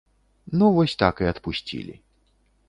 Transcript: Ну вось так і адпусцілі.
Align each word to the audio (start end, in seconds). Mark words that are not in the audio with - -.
Ну 0.61 0.69
вось 0.77 0.95
так 1.01 1.21
і 1.27 1.29
адпусцілі. 1.33 1.95